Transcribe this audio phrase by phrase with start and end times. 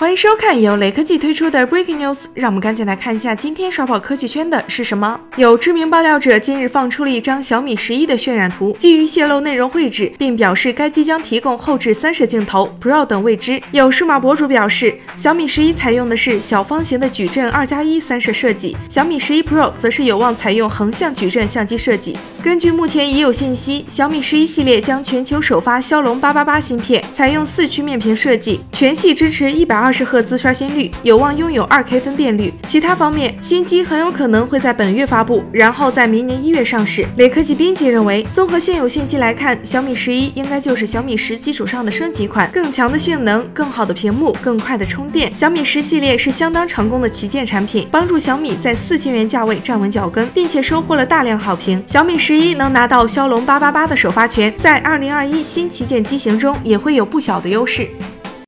[0.00, 5.20] 欢迎收看由雷科技推出的 Breaking News，让我们赶紧来看一下今天刷爆科技圈的是什么。
[5.36, 13.60] 有知名爆料者今日放出了一张小米十一的渲染图，基于泄露内容绘制，并表示该机将提供后置三摄镜头，Pro 等未知。
[13.72, 22.16] 有数码博主表示，小米十一采用的是小方形的矩阵二加一三摄设计，小米十一 Pro 则是有望采用横向矩阵相机设计。
[22.42, 29.89] 根据目前已有信息，小米十一系列将全球首发骁龙八八八芯片，采用四曲面屏设计，全系支持一百二。
[29.90, 32.54] 二十赫兹刷新率，有望拥有二 K 分辨率。
[32.64, 37.04] 其他方面，新机很有可能会在本月发布，然后在明年一月上市。
[37.16, 45.34] 雷科技编辑认为，综合现有信息来看，小米十一应该就是小米十基础上的升级款，更强的性能、更好的屏幕、更快的充电。
[45.34, 51.82] 小米十系列是相当成功的旗舰产品，帮助小米在四千元价位站稳脚跟，并且收获了大量好评。
[51.88, 57.88] 小米十一能拿到骁龙八八八的首发权，在二零二一新旗舰机型中也会有不小的优势。